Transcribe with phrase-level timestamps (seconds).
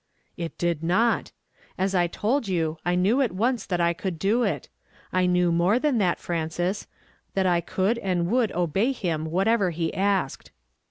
[0.35, 1.31] "It did not!
[1.77, 4.67] ^Vs I told you, I knew at once that I could do it.
[5.13, 6.87] I knew more than that, Frances,—
[7.35, 10.49] that I could and would obey him what ever he asked.